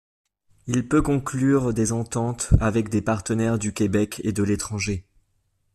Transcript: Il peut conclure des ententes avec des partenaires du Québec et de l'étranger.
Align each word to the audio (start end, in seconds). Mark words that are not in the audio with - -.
Il 0.65 0.87
peut 0.87 1.03
conclure 1.03 1.75
des 1.75 1.91
ententes 1.91 2.49
avec 2.59 2.89
des 2.89 3.03
partenaires 3.03 3.59
du 3.59 3.71
Québec 3.71 4.19
et 4.23 4.31
de 4.33 4.41
l'étranger. 4.41 5.05